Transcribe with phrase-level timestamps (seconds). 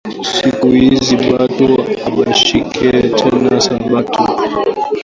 [0.33, 1.69] Siku izi batu
[2.07, 2.85] abashiki
[3.19, 4.23] tena sabato